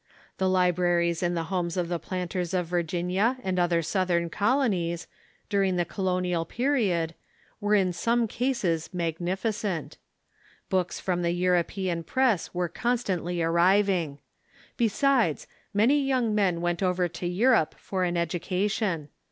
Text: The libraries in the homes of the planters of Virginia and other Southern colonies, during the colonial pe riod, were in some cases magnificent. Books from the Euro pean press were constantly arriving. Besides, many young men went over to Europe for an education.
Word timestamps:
The 0.39 0.49
libraries 0.49 1.21
in 1.21 1.35
the 1.35 1.43
homes 1.53 1.77
of 1.77 1.87
the 1.87 1.99
planters 1.99 2.55
of 2.55 2.65
Virginia 2.65 3.37
and 3.43 3.59
other 3.59 3.83
Southern 3.83 4.31
colonies, 4.31 5.05
during 5.47 5.75
the 5.75 5.85
colonial 5.85 6.43
pe 6.43 6.63
riod, 6.63 7.11
were 7.59 7.75
in 7.75 7.93
some 7.93 8.27
cases 8.27 8.89
magnificent. 8.95 9.99
Books 10.71 10.99
from 10.99 11.21
the 11.21 11.33
Euro 11.33 11.63
pean 11.63 12.01
press 12.01 12.51
were 12.51 12.67
constantly 12.67 13.43
arriving. 13.43 14.17
Besides, 14.75 15.45
many 15.71 16.03
young 16.03 16.33
men 16.33 16.61
went 16.61 16.81
over 16.81 17.07
to 17.07 17.27
Europe 17.27 17.75
for 17.77 18.03
an 18.03 18.17
education. 18.17 19.09